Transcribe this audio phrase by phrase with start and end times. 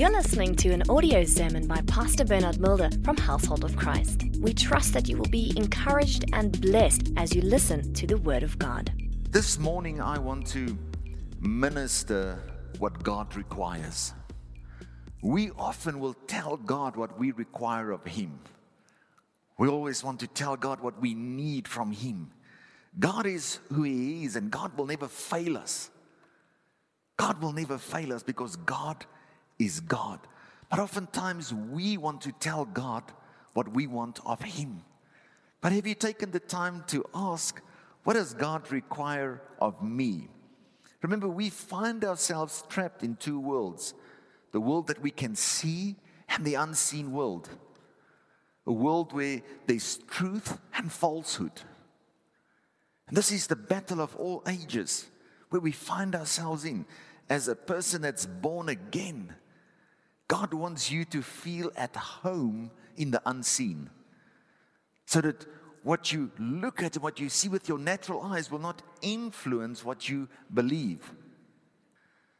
[0.00, 4.22] You're listening to an audio sermon by Pastor Bernard Mulder from Household of Christ.
[4.38, 8.42] We trust that you will be encouraged and blessed as you listen to the Word
[8.42, 8.90] of God.
[9.28, 10.78] This morning, I want to
[11.38, 12.42] minister
[12.78, 14.14] what God requires.
[15.22, 18.40] We often will tell God what we require of Him.
[19.58, 22.30] We always want to tell God what we need from Him.
[22.98, 25.90] God is who He is, and God will never fail us.
[27.18, 29.04] God will never fail us because God
[29.60, 30.18] is God.
[30.70, 33.04] But oftentimes we want to tell God
[33.52, 34.82] what we want of Him.
[35.60, 37.60] But have you taken the time to ask,
[38.04, 40.28] what does God require of me?
[41.02, 43.94] Remember, we find ourselves trapped in two worlds
[44.52, 45.94] the world that we can see
[46.28, 47.48] and the unseen world.
[48.66, 51.52] A world where there's truth and falsehood.
[53.06, 55.06] And this is the battle of all ages
[55.50, 56.84] where we find ourselves in
[57.28, 59.34] as a person that's born again.
[60.30, 63.90] God wants you to feel at home in the unseen.
[65.04, 65.44] So that
[65.82, 69.84] what you look at and what you see with your natural eyes will not influence
[69.84, 71.12] what you believe.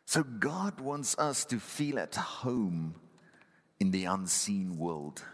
[0.07, 2.95] So God wants us to feel at home
[3.81, 5.25] in the unseen world.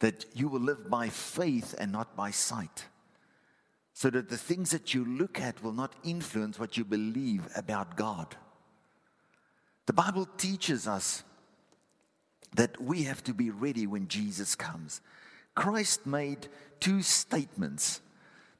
[0.00, 2.84] That you will live by faith and not by sight.
[3.94, 7.96] So that the things that you look at will not influence what you believe about
[7.96, 8.36] God.
[9.86, 11.24] The Bible teaches us
[12.54, 15.00] that we have to be ready when Jesus comes.
[15.54, 16.48] Christ made
[16.80, 18.00] two statements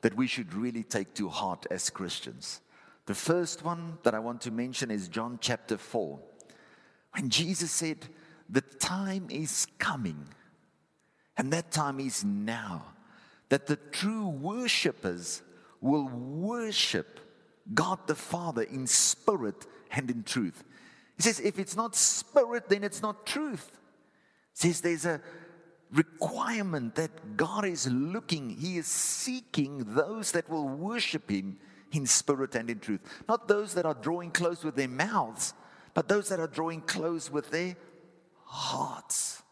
[0.02, 2.60] that we should really take to heart as Christians.
[3.06, 6.18] The first one that I want to mention is John chapter 4.
[7.16, 7.98] When Jesus said,
[8.48, 10.26] The time is coming,
[11.36, 12.84] and that time is now,
[13.48, 15.42] that the true worshippers
[15.80, 17.18] will worship
[17.74, 20.62] God the Father in spirit and in truth.
[21.16, 23.79] He says, If it's not spirit, then it's not truth
[24.54, 25.20] says there's a
[25.92, 31.58] requirement that God is looking, He is seeking those that will worship Him
[31.92, 33.00] in spirit and in truth.
[33.28, 35.54] Not those that are drawing close with their mouths,
[35.94, 37.76] but those that are drawing close with their
[38.44, 39.42] hearts.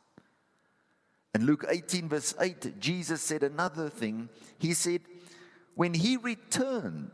[1.34, 4.28] In Luke 18, verse 8, Jesus said another thing.
[4.58, 5.02] He said,
[5.74, 7.10] When He returns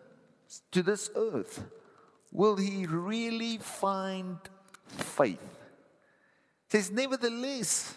[0.72, 1.64] to this earth,
[2.32, 4.38] will He really find
[4.86, 5.53] faith?
[6.74, 7.94] Says, Nevertheless,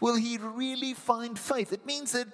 [0.00, 1.72] will he really find faith?
[1.72, 2.28] It means that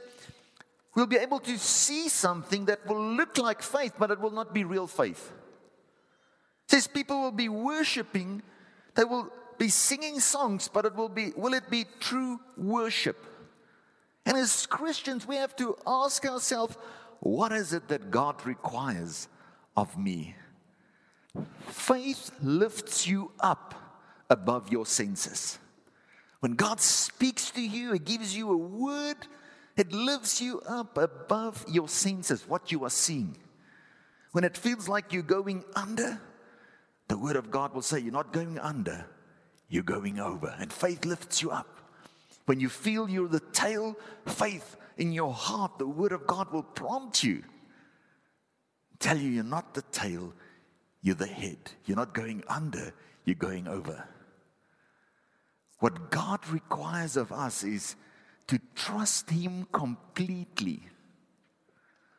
[0.96, 4.52] we'll be able to see something that will look like faith, but it will not
[4.52, 5.32] be real faith.
[6.64, 8.42] It says people will be worshiping,
[8.96, 13.24] they will be singing songs, but it will be will it be true worship?
[14.26, 16.76] And as Christians, we have to ask ourselves,
[17.20, 19.28] what is it that God requires
[19.76, 20.34] of me?
[21.68, 23.88] Faith lifts you up
[24.31, 25.59] above your senses.
[26.41, 29.16] When God speaks to you, He gives you a word,
[29.77, 33.37] it lifts you up above your senses, what you are seeing.
[34.33, 36.21] When it feels like you're going under,
[37.09, 39.06] the word of God will say, You're not going under,
[39.69, 40.55] you're going over.
[40.59, 41.78] And faith lifts you up.
[42.47, 43.97] When you feel you're the tail,
[44.27, 47.43] faith in your heart, the word of God will prompt you.
[48.99, 50.33] Tell you you're not the tail,
[51.03, 51.59] you're the head.
[51.84, 52.93] You're not going under,
[53.25, 54.06] you're going over.
[55.78, 57.97] What God requires of us is
[58.49, 60.83] to trust Him completely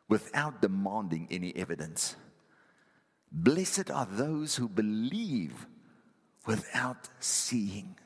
[0.08, 2.16] without demanding any evidence.
[3.30, 5.66] Blessed are those who believe
[6.46, 7.96] without seeing.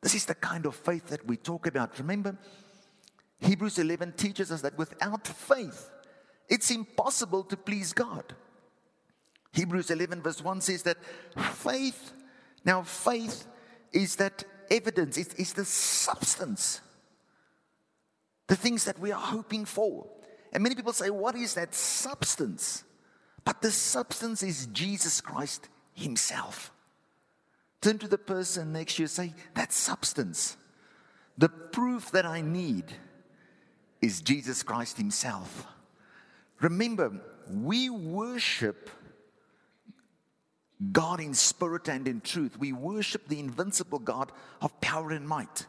[0.00, 1.98] This is the kind of faith that we talk about.
[1.98, 2.36] Remember,
[3.40, 5.90] Hebrews 11 teaches us that without faith,
[6.48, 8.34] it's impossible to please God.
[9.52, 10.98] Hebrews 11, verse 1 says that
[11.36, 12.12] faith,
[12.64, 13.46] now faith
[13.92, 16.80] is that evidence, it's, it's the substance,
[18.46, 20.06] the things that we are hoping for.
[20.52, 22.84] And many people say, What is that substance?
[23.44, 26.72] But the substance is Jesus Christ Himself.
[27.80, 30.56] Turn to the person next to you say, That substance,
[31.36, 32.84] the proof that I need
[34.00, 35.66] is Jesus Christ Himself.
[36.60, 37.12] Remember,
[37.50, 38.90] we worship
[40.92, 42.58] God in spirit and in truth.
[42.58, 45.66] We worship the invincible God of power and might.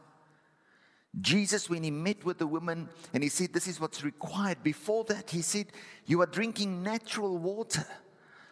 [1.22, 5.06] Jesus, when he met with the woman and he said, This is what's required, before
[5.06, 5.68] that, he said,
[6.06, 7.86] You are drinking natural water.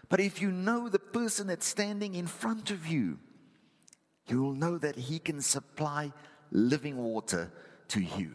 [0.09, 3.19] But if you know the person that's standing in front of you,
[4.27, 6.13] you will know that he can supply
[6.51, 7.51] living water
[7.89, 8.31] to you.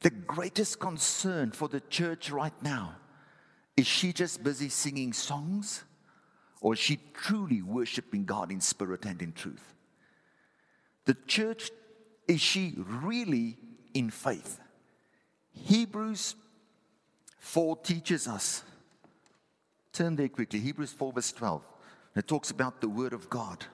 [0.00, 2.96] The greatest concern for the church right now
[3.76, 5.82] is she just busy singing songs?
[6.64, 9.74] Or is she truly worshiping God in spirit and in truth?
[11.04, 11.70] The church,
[12.26, 13.58] is she really
[13.92, 14.58] in faith?
[15.52, 16.34] Hebrews
[17.38, 18.62] 4 teaches us.
[19.92, 20.58] Turn there quickly.
[20.58, 21.60] Hebrews 4, verse 12.
[22.16, 23.66] It talks about the Word of God.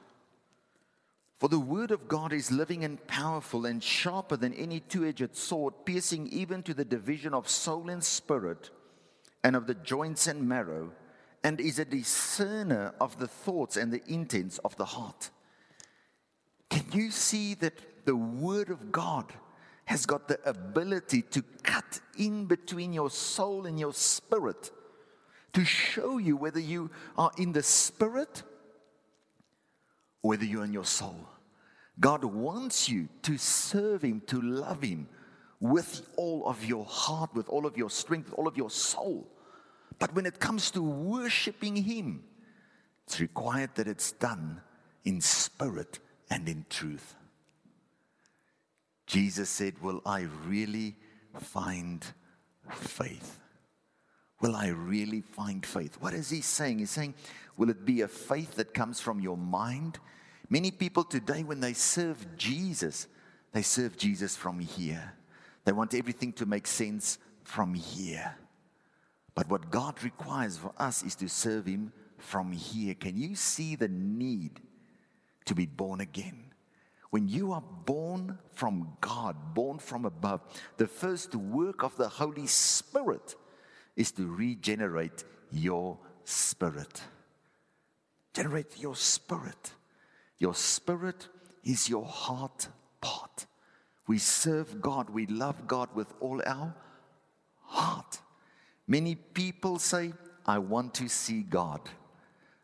[1.39, 5.37] For the Word of God is living and powerful and sharper than any two edged
[5.37, 8.71] sword, piercing even to the division of soul and spirit
[9.45, 10.91] and of the joints and marrow,
[11.43, 15.31] and is a discerner of the thoughts and the intents of the heart.
[16.69, 19.33] Can you see that the Word of God
[19.87, 24.71] has got the ability to cut in between your soul and your spirit
[25.53, 28.43] to show you whether you are in the spirit
[30.23, 31.27] or whether you're in your soul.
[31.99, 35.09] God wants you to serve Him, to love Him
[35.59, 39.27] with all of your heart, with all of your strength, with all of your soul.
[40.01, 42.25] But when it comes to worshiping Him,
[43.07, 44.61] it's required that it's done
[45.05, 47.15] in spirit and in truth.
[49.07, 50.97] Jesus said, Will I really
[51.35, 52.05] find
[52.71, 53.39] faith?
[54.41, 55.97] Will I really find faith?
[56.01, 56.79] What is he saying?
[56.79, 57.15] He's saying,
[57.57, 59.99] Will it be a faith that comes from your mind?
[60.49, 63.07] Many people today, when they serve Jesus,
[63.53, 65.15] they serve Jesus from here.
[65.65, 68.35] They want everything to make sense from here.
[69.41, 72.93] But what God requires for us is to serve Him from here.
[72.93, 74.61] Can you see the need
[75.47, 76.53] to be born again?
[77.09, 80.43] When you are born from God, born from above,
[80.77, 83.35] the first work of the Holy Spirit
[83.97, 87.01] is to regenerate your spirit.
[88.35, 89.73] Generate your spirit.
[90.37, 91.29] Your spirit
[91.65, 92.69] is your heart
[93.01, 93.47] part.
[94.07, 96.75] We serve God, we love God with all our
[97.63, 98.20] heart.
[98.91, 100.13] Many people say,
[100.45, 101.81] I want to see God.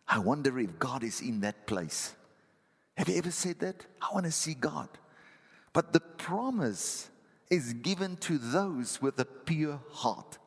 [0.08, 2.16] I wonder if God is in that place.
[2.96, 3.86] Have you ever said that?
[4.02, 4.88] I want to see God.
[5.72, 7.10] But the promise
[7.48, 10.38] is given to those with a pure heart.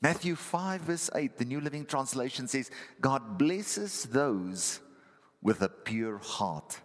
[0.00, 2.68] Matthew 5, verse 8, the New Living Translation says,
[3.00, 4.80] God blesses those
[5.40, 6.80] with a pure heart.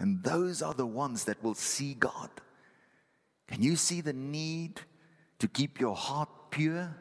[0.00, 2.30] And those are the ones that will see God.
[3.46, 4.80] Can you see the need
[5.38, 6.92] to keep your heart pure?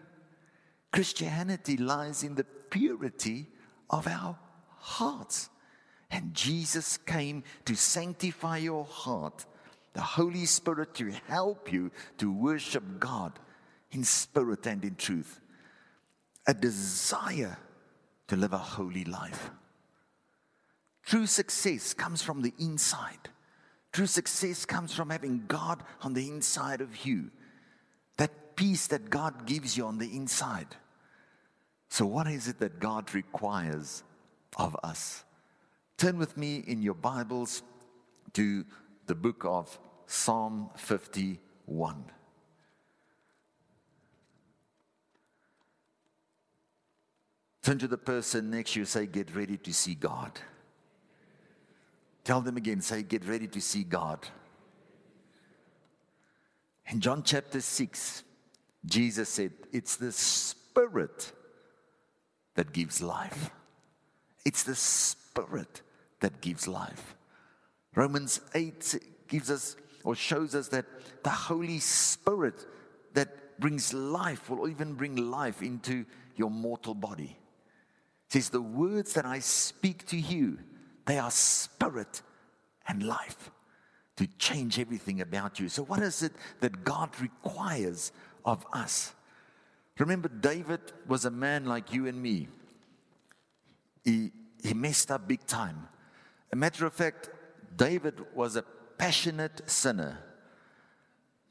[0.96, 3.48] Christianity lies in the purity
[3.90, 4.40] of our
[4.78, 5.50] hearts.
[6.10, 9.46] And Jesus came to sanctify your heart,
[9.92, 13.38] the Holy Spirit to help you to worship God
[13.92, 15.42] in spirit and in truth.
[16.48, 17.58] A desire
[18.30, 19.52] to live a holy life.
[21.06, 23.28] True success comes from the inside.
[23.92, 27.32] True success comes from having God on the inside of you.
[28.16, 30.68] That peace that God gives you on the inside.
[31.96, 34.04] So, what is it that God requires
[34.58, 35.24] of us?
[35.96, 37.64] Turn with me in your Bibles
[38.34, 38.66] to
[39.06, 42.04] the book of Psalm 51.
[47.64, 50.38] Turn to the person next to you, say, Get ready to see God.
[52.26, 54.20] Tell them again, say, Get ready to see God.
[56.88, 58.24] In John chapter 6,
[58.86, 61.32] Jesus said, It's the Spirit
[62.56, 63.52] that gives life.
[64.46, 65.82] It's the Spirit
[66.22, 67.16] that gives life.
[67.96, 68.96] Romans 8
[69.28, 70.86] gives us or shows us that
[71.24, 72.66] the Holy Spirit
[73.14, 77.38] that brings life will even bring life into your mortal body.
[78.28, 80.60] It says, The words that I speak to you,
[81.06, 82.22] they are spirit
[82.88, 83.52] and life
[84.18, 85.70] to change everything about you.
[85.70, 88.12] So, what is it that God requires
[88.44, 89.14] of us?
[90.00, 92.48] Remember, David was a man like you and me.
[94.04, 95.88] He, he messed up big time.
[96.52, 97.30] A matter of fact,
[97.76, 98.64] David was a
[98.98, 100.20] passionate sinner,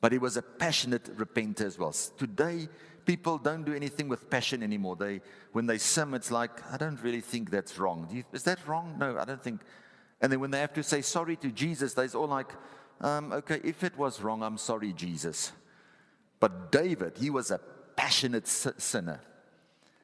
[0.00, 1.92] but he was a passionate repenter as well.
[1.92, 2.68] Today,
[3.06, 4.96] people don't do anything with passion anymore.
[4.96, 5.20] They,
[5.52, 8.08] when they sin, it's like, I don't really think that's wrong.
[8.10, 8.96] You, is that wrong?
[8.98, 9.62] No, I don't think.
[10.20, 12.52] And then when they have to say sorry to Jesus, they're all like,
[13.00, 15.52] um, okay, if it was wrong, I'm sorry, Jesus.
[16.40, 17.60] But David, he was a
[17.96, 19.20] passionate sinner.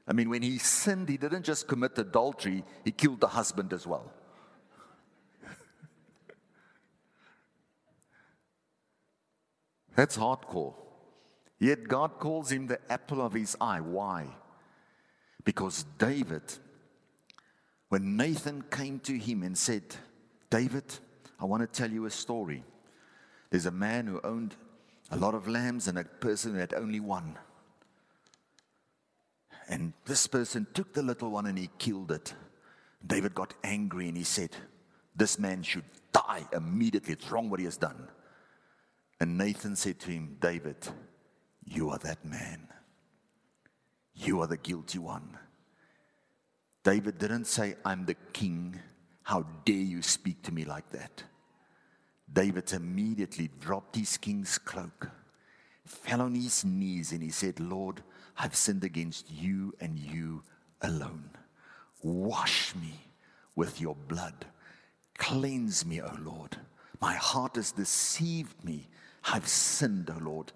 [0.07, 3.87] I mean, when he sinned, he didn't just commit adultery, he killed the husband as
[3.87, 4.13] well.
[9.95, 10.75] That's hardcore.
[11.61, 13.81] Yet God calls him the apple of his eye.
[13.81, 14.27] Why?
[15.45, 16.43] Because David,
[17.89, 19.83] when Nathan came to him and said,
[20.49, 20.85] David,
[21.39, 22.65] I want to tell you a story.
[23.51, 24.57] There's a man who owned
[25.11, 27.37] a lot of lambs and a person who had only one.
[29.71, 32.35] And this person took the little one and he killed it.
[33.07, 34.51] David got angry and he said,
[35.15, 37.13] This man should die immediately.
[37.13, 38.09] It's wrong what he has done.
[39.21, 40.77] And Nathan said to him, David,
[41.65, 42.67] you are that man.
[44.15, 45.39] You are the guilty one.
[46.83, 48.81] David didn't say, I'm the king.
[49.23, 51.23] How dare you speak to me like that?
[52.33, 55.11] David immediately dropped his king's cloak,
[55.85, 58.03] fell on his knees, and he said, Lord,
[58.43, 60.43] I've sinned against you and you
[60.81, 61.29] alone.
[62.03, 62.95] Wash me
[63.55, 64.47] with your blood.
[65.19, 66.57] Cleanse me, O Lord.
[67.03, 68.89] My heart has deceived me.
[69.31, 70.53] I've sinned, O Lord.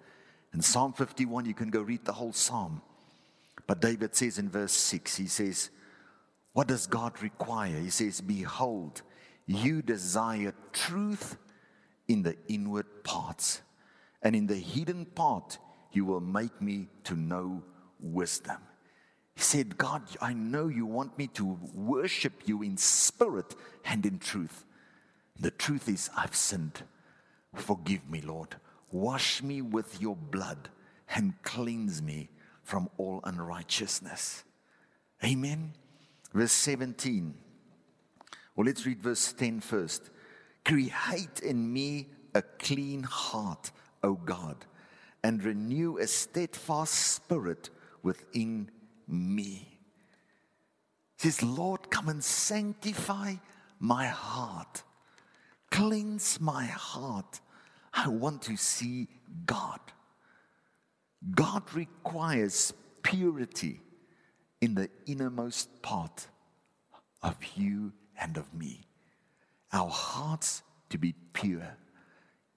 [0.51, 2.81] In Psalm 51, you can go read the whole psalm.
[3.67, 5.69] But David says in verse 6, he says,
[6.53, 7.79] What does God require?
[7.79, 9.03] He says, Behold,
[9.45, 11.37] you desire truth
[12.07, 13.61] in the inward parts,
[14.23, 15.59] and in the hidden part,
[15.91, 17.61] you will make me to know
[17.99, 18.57] wisdom.
[19.35, 24.19] He said, God, I know you want me to worship you in spirit and in
[24.19, 24.65] truth.
[25.39, 26.83] The truth is, I've sinned.
[27.53, 28.55] Forgive me, Lord.
[28.91, 30.69] Wash me with your blood
[31.09, 32.29] and cleanse me
[32.63, 34.43] from all unrighteousness.
[35.23, 35.73] Amen.
[36.33, 37.33] Verse 17.
[38.55, 40.09] Well, let's read verse 10 first.
[40.63, 43.71] Create in me a clean heart,
[44.01, 44.65] O God,
[45.23, 47.69] and renew a steadfast spirit
[48.05, 48.69] within
[49.07, 49.79] me.
[51.17, 53.35] He says, Lord, come and sanctify
[53.79, 54.83] my heart.
[55.71, 57.41] Cleanse my heart.
[57.93, 59.07] I want to see
[59.45, 59.79] God.
[61.33, 63.81] God requires purity
[64.61, 66.27] in the innermost part
[67.21, 68.85] of you and of me
[69.75, 71.77] our hearts to be pure.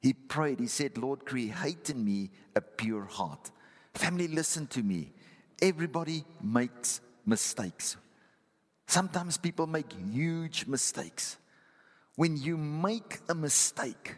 [0.01, 3.51] He prayed, he said, Lord, create in me a pure heart.
[3.95, 5.13] Family, listen to me.
[5.61, 7.97] Everybody makes mistakes.
[8.87, 11.37] Sometimes people make huge mistakes.
[12.17, 14.17] When you make a mistake,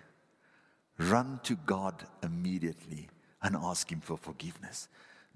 [0.99, 3.09] run to God immediately
[3.43, 4.89] and ask Him for forgiveness.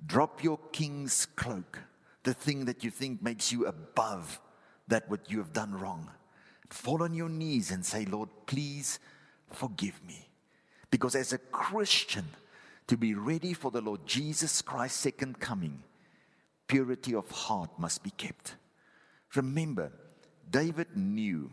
[0.06, 1.80] Drop your king's cloak,
[2.22, 4.40] the thing that you think makes you above
[4.88, 6.10] that what you have done wrong
[6.74, 8.98] fall on your knees and say, Lord, please
[9.50, 10.28] forgive me.
[10.90, 12.24] Because as a Christian,
[12.86, 15.82] to be ready for the Lord Jesus Christ's second coming,
[16.74, 18.56] purity of heart must be kept.
[19.36, 19.92] Remember,
[20.50, 21.48] David knew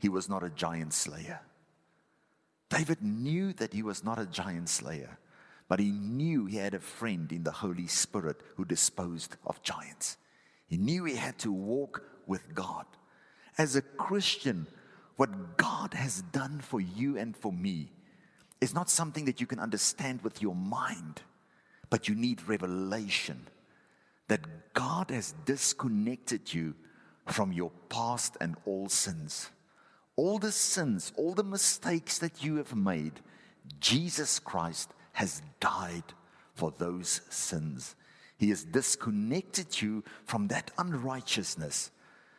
[0.00, 1.40] he was not a giant slayer.
[2.70, 5.16] David knew that he was not a giant slayer,
[5.68, 10.16] but he knew he had a friend in the Holy Spirit who disposed of giants.
[10.66, 12.86] He knew he had to walk with God
[13.56, 14.66] as a Christian,
[15.14, 17.92] what God has done for you and for me
[18.60, 21.22] is not something that you can understand with your mind,
[21.90, 23.46] but you need revelation
[24.28, 26.74] that God has disconnected you
[27.26, 29.50] from your past and all sins.
[30.16, 33.20] All the sins, all the mistakes that you have made,
[33.80, 36.04] Jesus Christ has died
[36.54, 37.96] for those sins.
[38.36, 41.90] He has disconnected you from that unrighteousness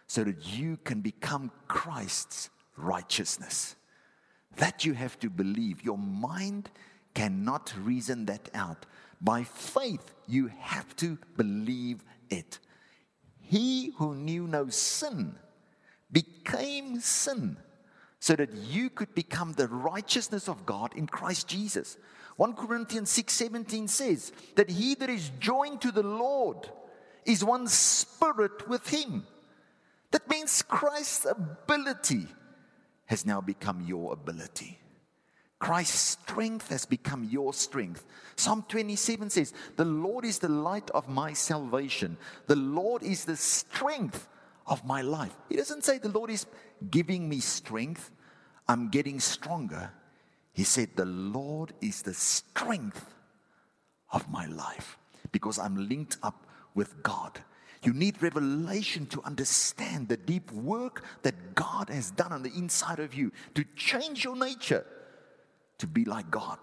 [0.07, 3.75] so that you can become Christ's righteousness.
[4.57, 5.83] That you have to believe.
[5.83, 6.69] Your mind
[7.13, 8.85] cannot reason that out.
[9.21, 12.59] By faith, you have to believe it.
[13.39, 15.35] He who knew no sin
[16.11, 17.57] became sin
[18.19, 21.97] so that you could become the righteousness of God in Christ Jesus.
[22.37, 26.69] 1 Corinthians 6:17 says that he that is joined to the Lord
[27.25, 29.25] is one spirit with him.
[30.11, 32.27] That means Christ's ability
[33.05, 34.79] has now become your ability.
[35.65, 38.05] Christ's strength has become your strength.
[38.35, 42.17] Psalm 27 says, The Lord is the light of my salvation.
[42.45, 44.27] The Lord is the strength
[44.67, 45.35] of my life.
[45.49, 46.45] He doesn't say the Lord is
[46.91, 48.11] giving me strength,
[48.67, 49.89] I'm getting stronger.
[50.53, 53.15] He said, The Lord is the strength
[54.11, 54.99] of my life
[55.31, 56.45] because I'm linked up
[56.75, 57.39] with God.
[57.81, 62.99] You need revelation to understand the deep work that God has done on the inside
[62.99, 64.85] of you to change your nature
[65.85, 66.57] to be like God.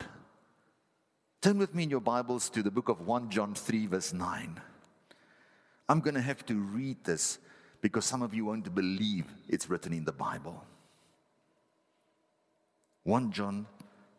[1.41, 4.61] Turn with me in your Bibles to the book of 1 John 3, verse 9.
[5.89, 7.39] I'm going to have to read this
[7.81, 10.65] because some of you won't believe it's written in the Bible.
[13.05, 13.67] 1 John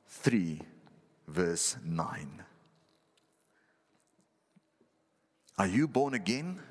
[0.07, 0.61] 3,
[1.27, 2.43] verse 9.
[5.57, 6.61] Are you born again?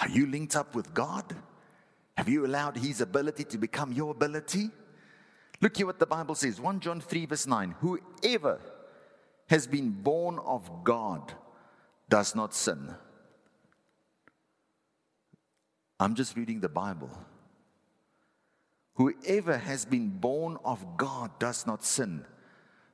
[0.00, 1.34] Are you linked up with God?
[2.16, 4.70] Have you allowed His ability to become your ability?
[5.60, 7.76] Look here what the Bible says 1 John 3, verse 9.
[7.80, 8.60] Whoever
[9.48, 11.32] has been born of God
[12.08, 12.94] does not sin.
[15.98, 17.10] I'm just reading the Bible.
[18.94, 22.24] Whoever has been born of God does not sin,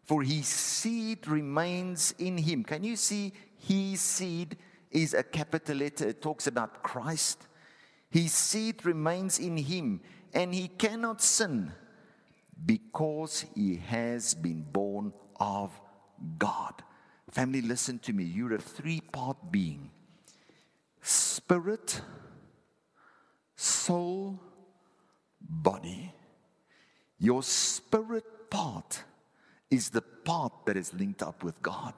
[0.05, 2.65] for his seed remains in him.
[2.65, 4.57] Can you see his seed
[4.91, 6.09] is a capital letter?
[6.09, 7.47] It talks about Christ.
[8.11, 10.01] His seed remains in him,
[10.35, 11.73] and he cannot sin
[12.65, 15.71] because he has been born of
[16.39, 16.83] God.
[17.31, 18.25] Family, listen to me.
[18.25, 19.91] You're a three part being
[21.01, 22.01] spirit,
[23.57, 24.39] soul,
[25.41, 26.13] body.
[27.19, 29.03] Your spirit part
[29.71, 31.95] is the part that is linked up with God.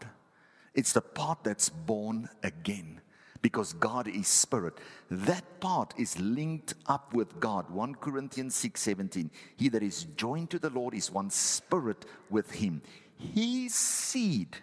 [0.74, 3.00] It's the part that's born again
[3.44, 4.78] because God is spirit.
[5.10, 7.68] That part is linked up with God.
[7.68, 9.30] 1 Corinthians 6:17.
[9.58, 12.80] He that is joined to the Lord is one spirit with him.
[13.18, 14.56] His seed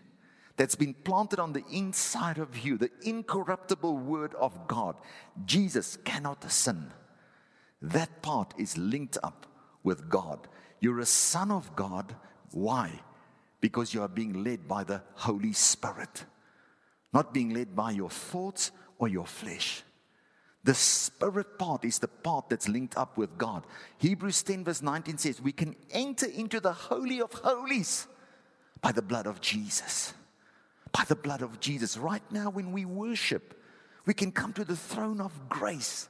[0.55, 4.95] that's been planted on the inside of you, the incorruptible word of God,
[5.45, 6.91] Jesus cannot sin.
[7.83, 9.45] That part is linked up
[9.83, 10.47] with God.
[10.79, 12.15] You're a son of God.
[12.49, 12.99] Why?
[13.59, 16.25] Because you are being led by the Holy Spirit
[17.13, 19.83] not being led by your thoughts or your flesh.
[20.63, 23.63] The spirit part is the part that's linked up with God.
[23.97, 28.07] Hebrews 10, verse 19 says, We can enter into the Holy of Holies
[28.79, 30.13] by the blood of Jesus.
[30.91, 31.97] By the blood of Jesus.
[31.97, 33.59] Right now, when we worship,
[34.05, 36.09] we can come to the throne of grace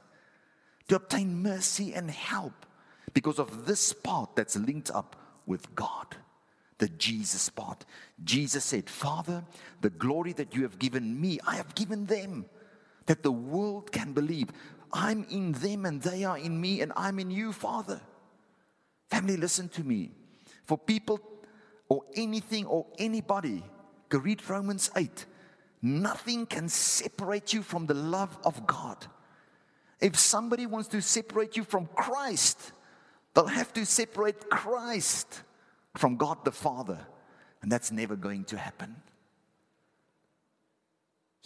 [0.88, 2.66] to obtain mercy and help
[3.14, 5.16] because of this part that's linked up
[5.46, 6.16] with God
[6.82, 7.84] the Jesus part.
[8.24, 9.44] Jesus said, Father,
[9.82, 12.44] the glory that you have given me, I have given them,
[13.06, 14.48] that the world can believe.
[14.92, 18.00] I'm in them and they are in me, and I'm in you, Father.
[19.10, 20.10] Family, listen to me.
[20.64, 21.20] For people
[21.88, 23.62] or anything or anybody,
[24.08, 25.26] go read Romans 8.
[25.82, 29.06] Nothing can separate you from the love of God.
[30.00, 32.72] If somebody wants to separate you from Christ,
[33.34, 35.42] they'll have to separate Christ
[35.96, 36.98] from God the Father.
[37.60, 38.96] And that's never going to happen.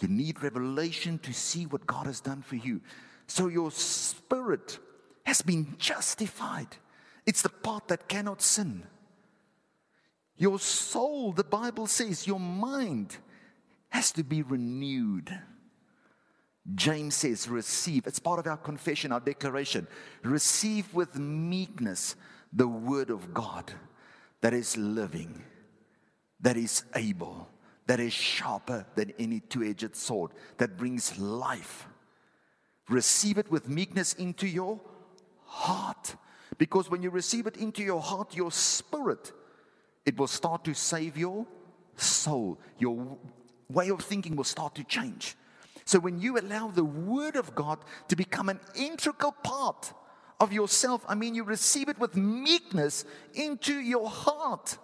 [0.01, 2.81] You need revelation to see what God has done for you.
[3.27, 4.79] So your spirit
[5.25, 6.69] has been justified.
[7.27, 8.85] It's the part that cannot sin.
[10.37, 13.17] Your soul, the Bible says, your mind
[13.89, 15.37] has to be renewed.
[16.75, 18.07] James says, receive.
[18.07, 19.87] It's part of our confession, our declaration.
[20.23, 22.17] Receive with meekness
[22.53, 23.73] the word of God
[24.41, 25.43] that is living,
[26.41, 27.49] that is able,
[27.87, 31.87] that is sharper than any two edged sword, that brings life.
[32.89, 34.81] Receive it with meekness into your
[35.45, 36.17] heart.
[36.59, 39.33] Because when you receive it into your heart, your spirit,
[40.05, 41.47] it will start to save your
[41.97, 42.59] soul.
[42.79, 43.19] Your
[43.69, 45.37] way of thinking will start to change.
[45.85, 49.93] So when you allow the Word of God to become an integral part
[50.41, 51.05] of yourself.
[51.09, 54.79] I mean, you receive it with meekness into your heart.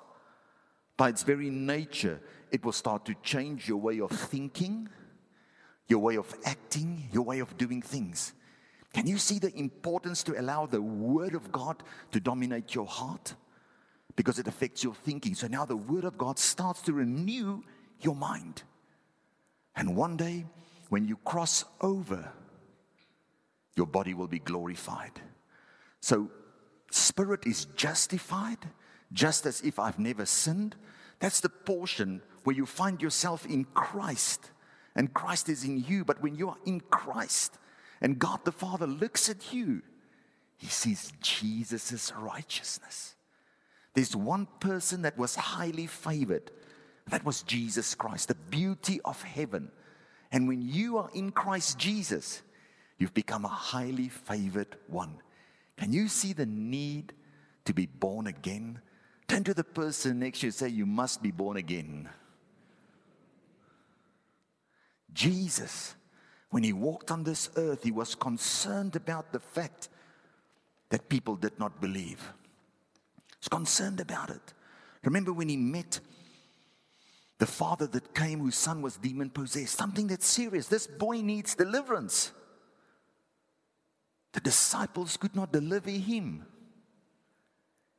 [0.97, 4.89] By its very nature, it will start to change your way of thinking,
[5.89, 8.33] your way of acting, your way of doing things.
[8.93, 13.35] Can you see the importance to allow the Word of God to dominate your heart?
[14.17, 15.35] Because it affects your thinking.
[15.35, 17.63] So now the Word of God starts to renew
[18.01, 18.63] your mind.
[19.75, 20.45] And one day,
[20.91, 22.31] when you cross over,
[23.75, 25.21] your body will be glorified.
[26.03, 26.31] So,
[26.91, 28.59] spirit is justified
[29.13, 30.75] just as if I've never sinned.
[31.21, 34.51] That's the portion where you find yourself in Christ
[34.97, 36.05] and Christ is in you.
[36.05, 37.57] But when you are in Christ
[38.01, 39.83] and God the Father looks at you,
[40.57, 43.15] he sees Jesus' righteousness.
[43.95, 46.51] There's one person that was highly favored.
[47.09, 49.71] That was Jesus Christ, the beauty of heaven.
[50.33, 52.43] And when you are in Christ Jesus,
[52.99, 55.21] you've become a highly favored one.
[55.77, 57.13] Can you see the need
[57.65, 58.81] to be born again?
[59.29, 62.09] Turn to the person next to you and say, You must be born again.
[65.13, 65.95] Jesus,
[66.51, 69.89] when he walked on this earth, he was concerned about the fact
[70.91, 72.21] that people did not believe.
[72.21, 74.53] He was concerned about it.
[75.05, 76.01] Remember when he met
[77.39, 79.77] the father that came whose son was demon possessed?
[79.77, 80.69] Something that's serious.
[80.69, 82.33] This boy needs deliverance.
[84.33, 86.47] The disciples could not deliver him.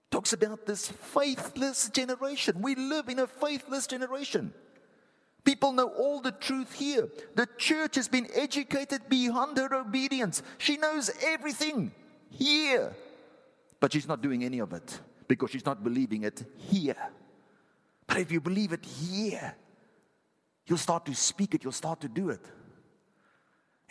[0.09, 2.61] Talks about this faithless generation.
[2.61, 4.53] We live in a faithless generation.
[5.43, 7.09] People know all the truth here.
[7.35, 10.41] The church has been educated beyond her obedience.
[10.57, 11.91] She knows everything
[12.29, 12.95] here,
[13.79, 16.95] but she's not doing any of it because she's not believing it here.
[18.07, 19.55] But if you believe it here,
[20.65, 22.45] you'll start to speak it, you'll start to do it.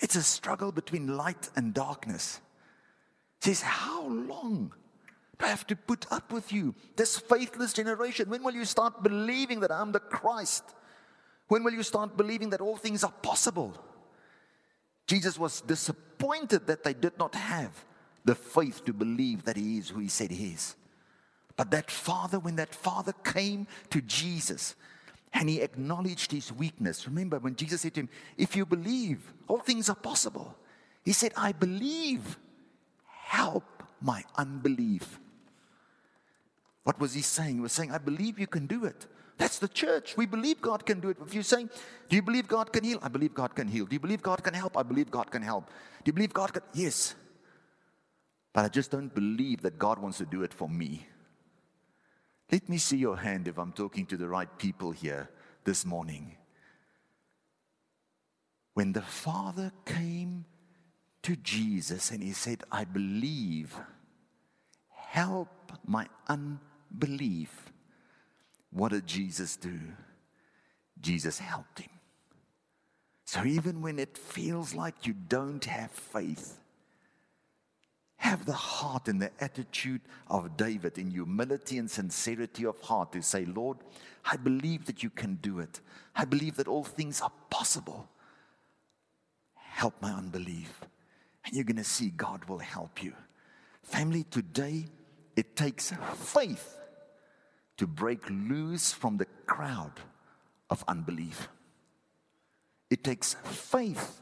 [0.02, 2.40] It's a struggle between light and darkness.
[3.40, 4.74] Says, How long
[5.38, 8.28] do I have to put up with you, this faithless generation?
[8.28, 10.64] When will you start believing that I'm the Christ?
[11.46, 13.74] When will you start believing that all things are possible?
[15.06, 17.84] Jesus was disappointed that they did not have
[18.24, 20.74] the faith to believe that he is who he said he is.
[21.56, 24.74] But that father, when that father came to Jesus
[25.32, 29.58] and he acknowledged his weakness, remember when Jesus said to him, If you believe, all
[29.58, 30.56] things are possible.
[31.04, 32.38] He said, I believe.
[33.06, 35.18] Help my unbelief.
[36.84, 37.54] What was he saying?
[37.54, 39.06] He was saying, I believe you can do it.
[39.38, 40.16] That's the church.
[40.16, 41.16] We believe God can do it.
[41.24, 41.70] If you're saying,
[42.08, 42.98] Do you believe God can heal?
[43.02, 43.86] I believe God can heal.
[43.86, 44.76] Do you believe God can help?
[44.76, 45.68] I believe God can help.
[46.04, 46.62] Do you believe God can?
[46.74, 47.14] Yes.
[48.52, 51.06] But I just don't believe that God wants to do it for me.
[52.50, 55.30] Let me see your hand if I'm talking to the right people here
[55.64, 56.36] this morning.
[58.74, 60.44] When the Father came
[61.22, 63.76] to Jesus and he said, I believe,
[64.88, 65.48] help
[65.86, 67.72] my unbelief.
[68.70, 69.78] What did Jesus do?
[71.00, 71.90] Jesus helped him.
[73.24, 76.58] So even when it feels like you don't have faith,
[78.22, 83.20] have the heart and the attitude of David in humility and sincerity of heart to
[83.20, 83.78] say, Lord,
[84.24, 85.80] I believe that you can do it.
[86.14, 88.08] I believe that all things are possible.
[89.56, 90.82] Help my unbelief.
[91.44, 93.12] And you're going to see God will help you.
[93.82, 94.84] Family, today
[95.34, 96.78] it takes faith
[97.76, 99.98] to break loose from the crowd
[100.70, 101.48] of unbelief.
[102.88, 104.21] It takes faith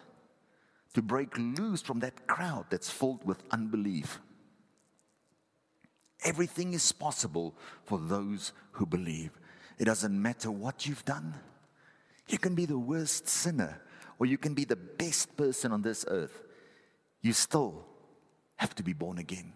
[0.94, 4.20] to break loose from that crowd that's filled with unbelief.
[6.24, 9.30] Everything is possible for those who believe.
[9.78, 11.34] It doesn't matter what you've done.
[12.28, 13.80] You can be the worst sinner
[14.18, 16.42] or you can be the best person on this earth.
[17.22, 17.86] You still
[18.56, 19.54] have to be born again.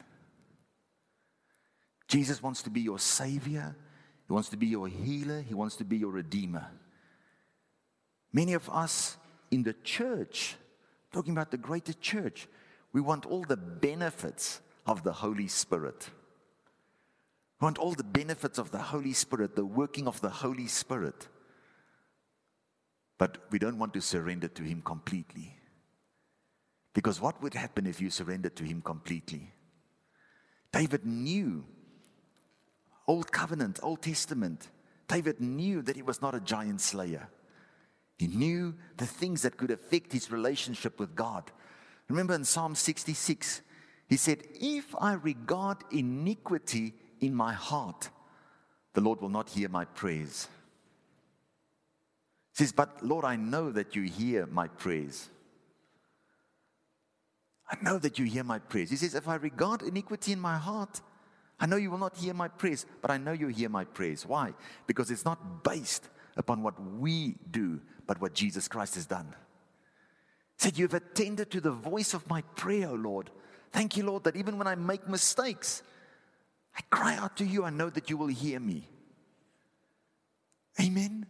[2.09, 3.77] Jesus wants to be your savior,
[4.27, 6.67] He wants to be your healer, He wants to be your redeemer.
[8.33, 9.17] Many of us
[9.51, 10.57] in the church
[11.15, 12.49] talking about the greater church.
[12.93, 16.11] We want all the benefits of the Holy Spirit.
[17.61, 21.29] We want all the benefits of the Holy Spirit, the working of the Holy Spirit.
[23.17, 25.57] But we don't want to surrender to Him completely.
[26.93, 29.53] Because what would happen if you surrendered to Him completely?
[30.73, 31.65] David knew,
[33.07, 34.69] Old Covenant, Old Testament,
[35.07, 37.29] David knew that he was not a giant slayer.
[38.19, 41.51] He knew the things that could affect his relationship with God.
[42.09, 43.63] Remember in Psalm 66,
[44.09, 48.11] he said, If I regard iniquity in my heart,
[48.93, 50.49] the Lord will not hear my prayers.
[52.57, 55.29] He says, But Lord, I know that you hear my prayers.
[57.71, 58.91] I know that you hear my prayers.
[58.91, 61.01] He says, If I regard iniquity in my heart,
[61.59, 64.27] I know you will not hear my prayers, but I know you hear my prayers.
[64.27, 64.53] Why?
[64.87, 69.35] Because it's not based upon what we do, but what Jesus Christ has done.
[70.57, 73.31] Said, You've attended to the voice of my prayer, O Lord.
[73.71, 75.83] Thank you, Lord, that even when I make mistakes,
[76.77, 77.65] I cry out to you.
[77.65, 78.89] I know that you will hear me.
[80.81, 81.27] Amen.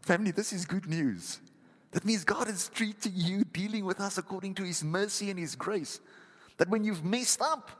[0.00, 1.40] Family, this is good news.
[1.92, 5.56] That means God is treating you, dealing with us according to His mercy and His
[5.56, 6.00] grace.
[6.56, 7.70] That when you've messed up,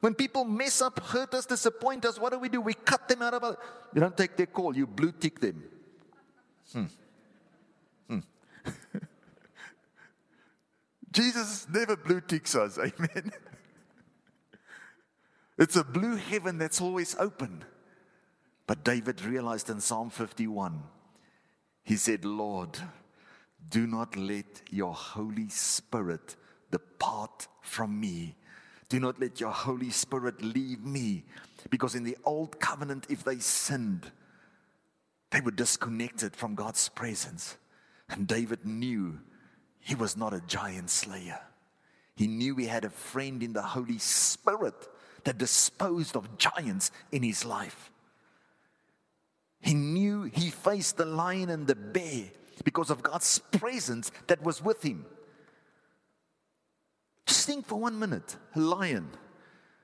[0.00, 2.60] when people mess up, hurt us, disappoint us, what do we do?
[2.60, 3.56] We cut them out of our.
[3.94, 5.62] You don't take their call, you blue tick them.
[6.74, 6.84] Hmm.
[8.08, 8.18] Hmm.
[11.10, 13.32] Jesus never blue ticks us, amen.
[15.56, 17.64] It's a blue heaven that's always open.
[18.66, 20.82] But David realized in Psalm 51,
[21.84, 22.76] he said, Lord,
[23.68, 26.36] do not let your Holy Spirit
[26.70, 28.34] depart from me.
[28.88, 31.24] Do not let your Holy Spirit leave me.
[31.70, 34.10] Because in the old covenant, if they sinned,
[35.34, 37.56] they were disconnected from God's presence.
[38.08, 39.18] And David knew
[39.80, 41.40] he was not a giant slayer.
[42.14, 44.76] He knew he had a friend in the Holy Spirit
[45.24, 47.90] that disposed of giants in his life.
[49.60, 52.26] He knew he faced the lion and the bear
[52.62, 55.04] because of God's presence that was with him.
[57.26, 59.10] Just think for one minute a lion.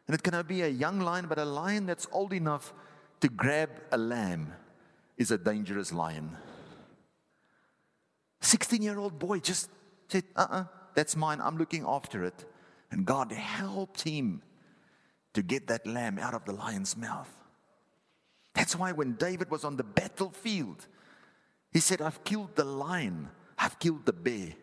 [0.07, 2.73] And it cannot be a young lion, but a lion that's old enough
[3.21, 4.53] to grab a lamb
[5.21, 6.35] is a dangerous lion.
[8.41, 9.69] 16 year old boy just
[10.09, 11.41] said, uh uh-uh, uh, that's mine.
[11.43, 12.47] I'm looking after it.
[12.91, 14.43] And God helped him
[15.35, 17.31] to get that lamb out of the lion's mouth.
[18.55, 20.87] That's why when David was on the battlefield,
[21.71, 23.29] he said, I've killed the lion,
[23.59, 24.55] I've killed the bear,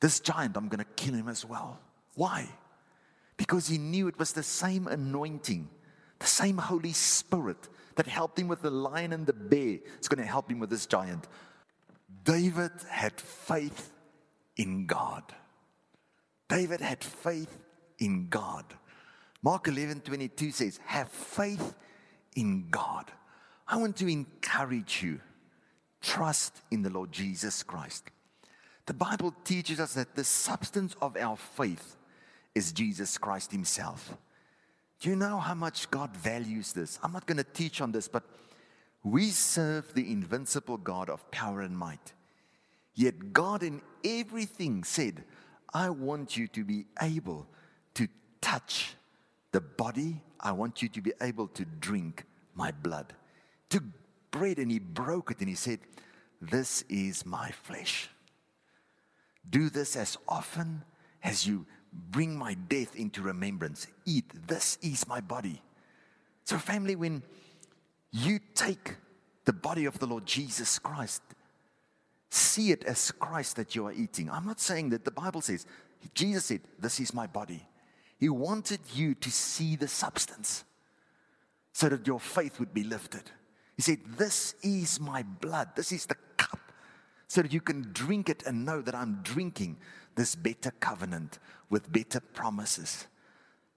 [0.00, 1.80] This giant, I'm going to kill him as well.
[2.14, 2.46] Why?
[3.38, 5.68] Because he knew it was the same anointing,
[6.18, 9.78] the same Holy Spirit that helped him with the lion and the bear.
[9.96, 11.26] It's going to help him with this giant.
[12.24, 13.92] David had faith
[14.56, 15.22] in God.
[16.48, 17.58] David had faith
[17.98, 18.64] in God.
[19.42, 21.74] Mark 11 22 says, Have faith
[22.34, 23.10] in God.
[23.68, 25.20] I want to encourage you
[26.00, 28.04] trust in the Lord Jesus Christ.
[28.86, 31.96] The Bible teaches us that the substance of our faith
[32.54, 34.16] is Jesus Christ Himself.
[35.00, 36.98] Do you know how much God values this?
[37.02, 38.24] I'm not going to teach on this, but
[39.02, 42.12] we serve the invincible God of power and might.
[42.94, 45.24] Yet God in everything said,
[45.72, 47.46] I want you to be able
[47.94, 48.08] to
[48.40, 48.94] touch
[49.52, 50.22] the body.
[50.40, 53.12] I want you to be able to drink my blood.
[53.68, 53.84] Took
[54.30, 55.80] bread and he broke it and he said,
[56.40, 58.08] This is my flesh.
[59.48, 60.82] Do this as often
[61.22, 61.66] as you
[62.10, 63.86] bring my death into remembrance.
[64.04, 65.62] Eat, this is my body.
[66.44, 67.22] So, family, when
[68.12, 68.96] you take
[69.44, 71.22] the body of the Lord Jesus Christ,
[72.30, 74.30] see it as Christ that you are eating.
[74.30, 75.66] I'm not saying that the Bible says,
[76.14, 77.66] Jesus said, This is my body.
[78.18, 80.64] He wanted you to see the substance
[81.72, 83.30] so that your faith would be lifted.
[83.76, 85.70] He said, This is my blood.
[85.74, 86.16] This is the
[87.28, 89.78] so that you can drink it and know that I'm drinking
[90.14, 91.38] this better covenant
[91.70, 93.06] with better promises.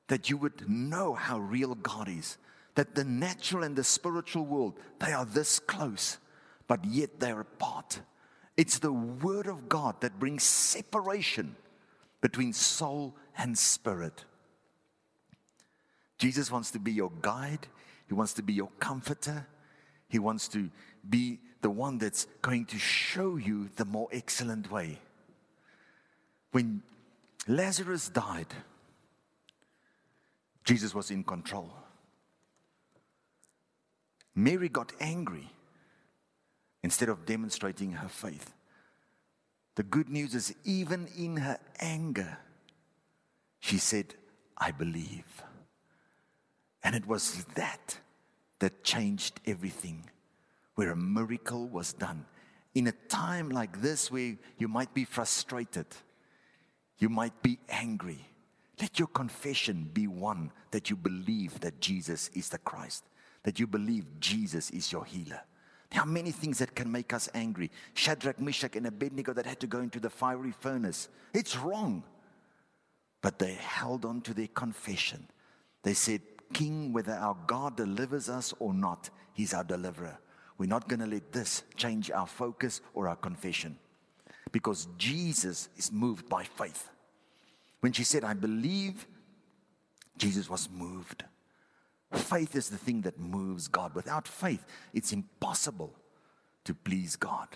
[0.07, 2.37] That you would know how real God is.
[2.75, 6.17] That the natural and the spiritual world, they are this close,
[6.67, 8.01] but yet they're apart.
[8.55, 11.55] It's the Word of God that brings separation
[12.21, 14.25] between soul and spirit.
[16.17, 17.67] Jesus wants to be your guide,
[18.07, 19.47] He wants to be your comforter,
[20.09, 20.69] He wants to
[21.09, 24.99] be the one that's going to show you the more excellent way.
[26.51, 26.81] When
[27.47, 28.53] Lazarus died,
[30.63, 31.71] Jesus was in control.
[34.35, 35.49] Mary got angry
[36.83, 38.53] instead of demonstrating her faith.
[39.75, 42.37] The good news is, even in her anger,
[43.59, 44.15] she said,
[44.57, 45.43] I believe.
[46.83, 47.99] And it was that
[48.59, 50.09] that changed everything,
[50.79, 52.25] where a miracle was done.
[52.73, 55.87] In a time like this, where you might be frustrated,
[56.99, 58.25] you might be angry.
[58.79, 63.03] Let your confession be one that you believe that Jesus is the Christ,
[63.43, 65.41] that you believe Jesus is your healer.
[65.91, 67.71] There are many things that can make us angry.
[67.93, 71.09] Shadrach, Meshach, and Abednego that had to go into the fiery furnace.
[71.33, 72.03] It's wrong.
[73.21, 75.27] But they held on to their confession.
[75.83, 76.21] They said,
[76.53, 80.17] King, whether our God delivers us or not, He's our deliverer.
[80.59, 83.79] We're not going to let this change our focus or our confession
[84.51, 86.89] because Jesus is moved by faith.
[87.79, 89.07] When she said, I believe,
[90.17, 91.23] Jesus was moved.
[92.11, 93.95] Faith is the thing that moves God.
[93.95, 95.95] Without faith, it's impossible
[96.65, 97.47] to please God.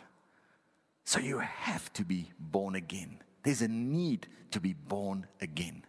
[1.04, 3.20] So you have to be born again.
[3.44, 5.84] There's a need to be born again.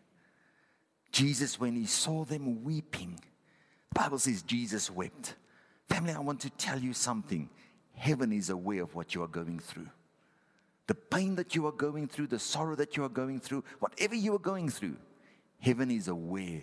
[1.12, 3.20] Jesus, when he saw them weeping,
[3.92, 5.36] the Bible says Jesus wept.
[5.88, 7.48] Family, I want to tell you something.
[7.94, 9.88] Heaven is aware of what you are going through.
[10.86, 14.14] The pain that you are going through, the sorrow that you are going through, whatever
[14.14, 14.96] you are going through,
[15.60, 16.62] heaven is aware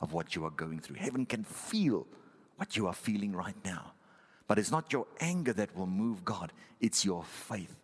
[0.00, 0.96] of what you are going through.
[0.96, 2.06] Heaven can feel
[2.56, 3.92] what you are feeling right now.
[4.48, 7.76] But it's not your anger that will move God, it's your faith.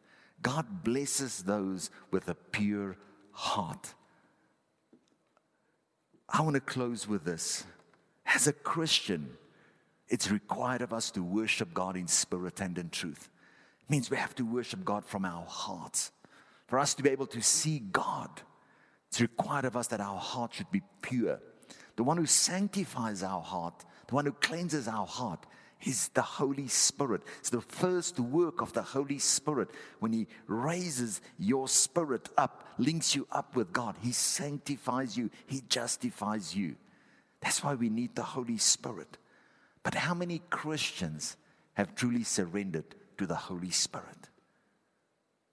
[0.42, 2.96] God blesses those with a pure
[3.30, 3.94] heart.
[6.28, 7.64] I want to close with this.
[8.26, 9.36] As a Christian,
[10.08, 13.28] it's required of us to worship God in spirit and in truth.
[13.82, 16.12] It means we have to worship God from our hearts.
[16.66, 18.28] For us to be able to see God,
[19.08, 21.40] it's required of us that our heart should be pure.
[21.96, 25.46] The one who sanctifies our heart, the one who cleanses our heart,
[25.84, 27.22] is the Holy Spirit.
[27.38, 29.68] It's the first work of the Holy Spirit
[30.00, 33.96] when He raises your spirit up, links you up with God.
[34.02, 36.76] He sanctifies you, He justifies you.
[37.40, 39.18] That's why we need the Holy Spirit.
[39.86, 41.36] But how many Christians
[41.74, 44.28] have truly surrendered to the Holy Spirit.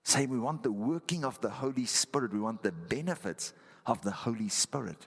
[0.04, 3.54] Say, we want the working of the Holy Spirit, we want the benefits
[3.86, 5.06] of the Holy Spirit.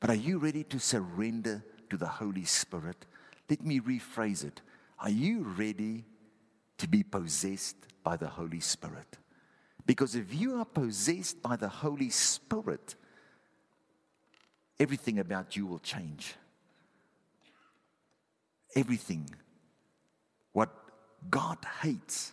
[0.00, 3.04] But are you ready to surrender to the Holy Spirit?
[3.50, 4.62] Let me rephrase it.
[4.98, 6.06] Are you ready
[6.78, 9.18] to be possessed by the Holy Spirit?
[9.84, 12.94] Because if you are possessed by the Holy Spirit,
[14.80, 16.34] everything about you will change.
[18.76, 19.28] Everything.
[20.52, 20.70] What
[21.28, 22.32] God hates,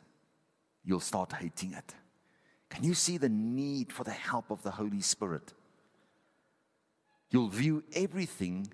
[0.86, 1.96] you'll start hating it.
[2.70, 5.54] Can you see the need for the help of the Holy Spirit?
[7.32, 8.72] You'll view everything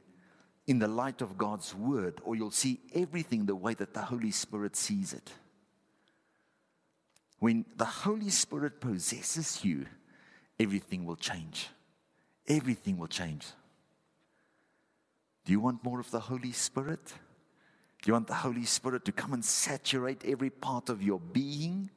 [0.67, 4.31] in the light of God's word, or you'll see everything the way that the Holy
[4.31, 5.31] Spirit sees it.
[7.39, 9.85] When the Holy Spirit possesses you,
[10.59, 11.69] everything will change.
[12.47, 13.45] Everything will change.
[15.45, 17.13] Do you want more of the Holy Spirit?
[18.05, 21.89] You want the Holy Spirit to come and saturate every part of your being,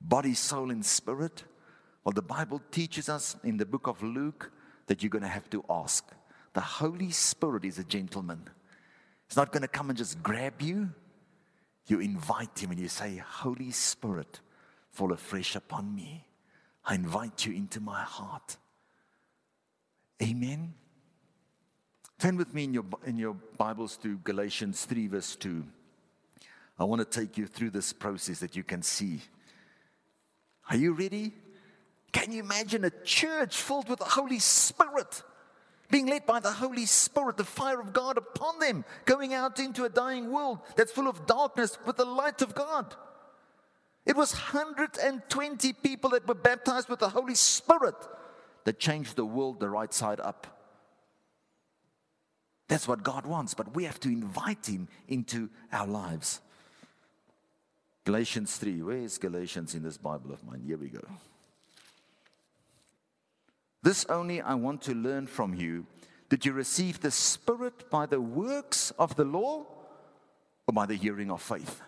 [0.00, 1.44] body, soul, and spirit?
[2.04, 4.50] Well, the Bible teaches us in the book of Luke
[4.86, 6.04] that you're going to have to ask.
[6.52, 8.42] The Holy Spirit is a gentleman.
[9.28, 10.90] He's not going to come and just grab you.
[11.86, 14.40] You invite him and you say, Holy Spirit,
[14.90, 16.26] fall afresh upon me.
[16.84, 18.56] I invite you into my heart.
[20.22, 20.74] Amen.
[22.24, 25.62] Turn with me in your, in your Bibles to Galatians 3, verse 2.
[26.78, 29.20] I want to take you through this process that you can see.
[30.70, 31.34] Are you ready?
[32.12, 35.22] Can you imagine a church filled with the Holy Spirit?
[35.90, 39.84] Being led by the Holy Spirit, the fire of God upon them, going out into
[39.84, 42.96] a dying world that's full of darkness with the light of God.
[44.06, 47.96] It was 120 people that were baptized with the Holy Spirit
[48.64, 50.53] that changed the world the right side up.
[52.74, 56.40] That's what God wants, but we have to invite Him into our lives.
[58.02, 58.82] Galatians 3.
[58.82, 60.60] Where is Galatians in this Bible of mine?
[60.66, 61.06] Here we go.
[63.80, 65.86] This only I want to learn from you.
[66.28, 69.66] Did you receive the Spirit by the works of the law
[70.66, 71.80] or by the hearing of faith?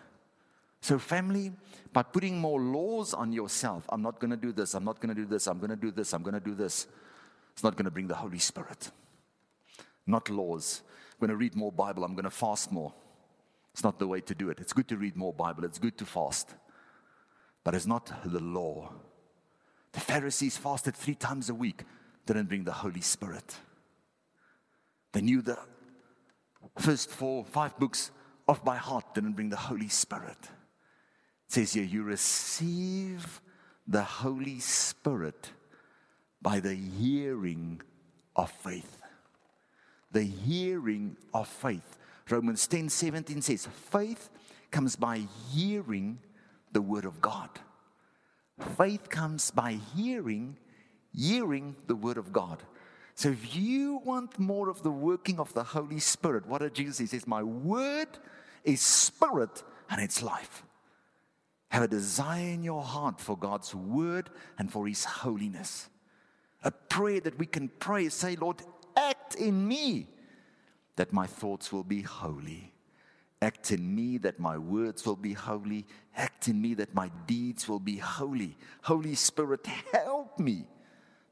[0.79, 1.51] So, family,
[1.91, 5.13] by putting more laws on yourself, I'm not going to do this, I'm not going
[5.13, 6.87] to do this, I'm going to do this, I'm going to do this,
[7.51, 8.89] it's not going to bring the Holy Spirit.
[10.07, 10.81] Not laws.
[11.11, 12.93] I'm going to read more Bible, I'm going to fast more.
[13.73, 14.59] It's not the way to do it.
[14.59, 16.55] It's good to read more Bible, it's good to fast,
[17.63, 18.91] but it's not the law.
[19.91, 21.83] The Pharisees fasted three times a week,
[22.25, 23.55] didn't bring the Holy Spirit.
[25.11, 25.57] They knew the
[26.77, 28.11] first four, five books
[28.47, 30.37] of by heart, didn't bring the Holy Spirit.
[31.47, 33.41] It says here, you receive
[33.87, 35.51] the Holy Spirit
[36.41, 37.81] by the hearing
[38.35, 39.01] of faith.
[40.17, 41.95] The hearing of faith.
[42.27, 44.31] Romans 10 17 says, faith
[44.71, 46.17] comes by hearing
[46.71, 47.51] the word of God.
[48.79, 50.57] Faith comes by hearing,
[51.15, 52.63] hearing the word of God.
[53.13, 56.97] So if you want more of the working of the Holy Spirit, what did Jesus
[56.97, 57.03] say?
[57.03, 58.09] He says, My word
[58.63, 60.63] is spirit and it's life.
[61.69, 65.89] Have a desire in your heart for God's word and for his holiness.
[66.63, 68.63] A prayer that we can pray, say, Lord,
[68.97, 70.07] act in me
[70.97, 72.73] that my thoughts will be holy.
[73.41, 75.85] Act in me that my words will be holy.
[76.15, 78.57] Act in me that my deeds will be holy.
[78.81, 80.65] Holy Spirit, help me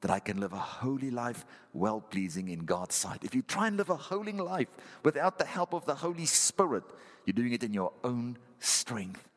[0.01, 3.23] that I can live a holy life well pleasing in God's sight.
[3.23, 4.67] If you try and live a holy life
[5.01, 6.84] without the help of the Holy Spirit,
[7.25, 9.28] you're doing it in your own strength.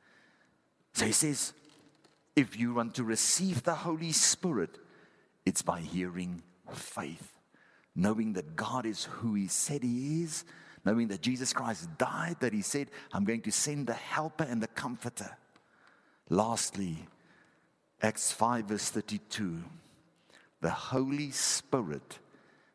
[0.92, 1.54] So he says,
[2.36, 4.76] if you want to receive the Holy Spirit,
[5.46, 7.32] it's by hearing faith,
[7.98, 10.44] knowing that God is who He said He is,
[10.84, 14.62] knowing that Jesus Christ died, that He said, I'm going to send the helper and
[14.62, 15.36] the comforter.
[16.30, 17.08] Lastly,
[18.00, 19.62] Acts 5, verse 32
[20.60, 22.18] the Holy Spirit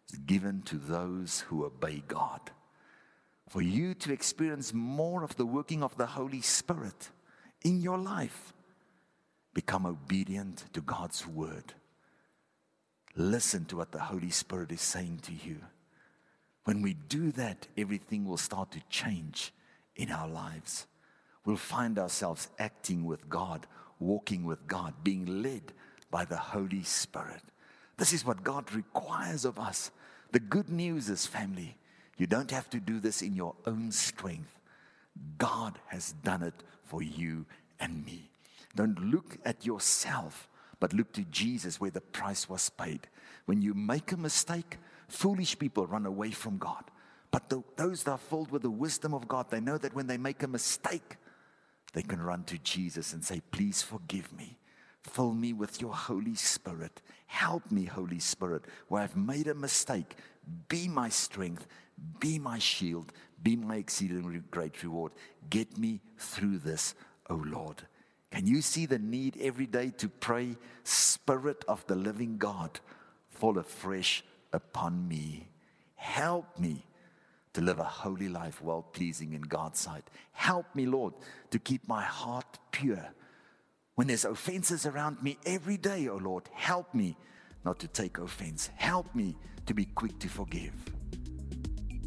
[0.10, 2.40] is given to those who obey God.
[3.50, 7.10] For you to experience more of the working of the Holy Spirit
[7.64, 8.54] in your life.
[9.54, 11.74] Become obedient to God's word.
[13.16, 15.58] Listen to what the Holy Spirit is saying to you.
[16.66, 19.54] When we do that, everything will start to change
[19.96, 20.88] in our lives.
[21.46, 23.68] We'll find ourselves acting with God,
[24.00, 25.74] walking with God, being led
[26.10, 27.42] by the Holy Spirit.
[27.98, 29.92] This is what God requires of us.
[30.32, 31.78] The good news is, family,
[32.18, 34.60] you don't have to do this in your own strength.
[35.38, 37.46] God has done it for you
[37.80, 38.30] and me.
[38.76, 40.48] Don't look at yourself,
[40.84, 43.08] but look to Jesus where the price was paid.
[43.46, 44.78] When you make a mistake,
[45.08, 46.84] foolish people run away from God.
[47.32, 50.08] But the, those that are filled with the wisdom of God, they know that when
[50.08, 51.16] they make a mistake,
[51.94, 54.58] they can run to Jesus and say, Please forgive me.
[55.04, 57.02] Fill me with your Holy Spirit.
[57.28, 60.18] Help me, Holy Spirit, where I've made a mistake.
[60.68, 61.66] Be my strength,
[62.20, 65.14] be my shield, be my exceedingly great reward.
[65.50, 66.94] Get me through this
[67.30, 67.84] O Lord.
[68.34, 72.80] Can you see the need every day to pray, Spirit of the living God,
[73.30, 75.50] fall afresh upon me?
[75.94, 76.84] Help me
[77.54, 80.10] to live a holy life well pleasing in God's sight.
[80.32, 81.14] Help me, Lord,
[81.52, 83.14] to keep my heart pure.
[83.94, 87.16] When there's offenses around me every day, oh Lord, help me
[87.64, 88.72] not to take offense.
[88.74, 89.36] Help me
[89.68, 90.74] to be quick to forgive.